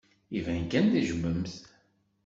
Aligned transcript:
Iban 0.37 0.63
kan 0.71 0.85
tejjmem-t. 0.87 1.55